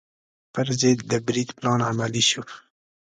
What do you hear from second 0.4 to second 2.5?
پر ضد د برید پلان عملي شو.